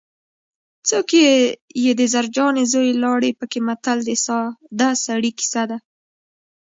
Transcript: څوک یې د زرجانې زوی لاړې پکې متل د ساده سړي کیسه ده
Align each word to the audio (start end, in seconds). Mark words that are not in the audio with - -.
څوک 0.89 1.09
یې 1.83 1.91
د 1.99 2.01
زرجانې 2.13 2.63
زوی 2.73 2.91
لاړې 3.03 3.31
پکې 3.39 3.59
متل 3.67 3.97
د 4.05 4.11
ساده 4.25 4.89
سړي 5.05 5.31
کیسه 5.39 5.63
ده 5.69 5.77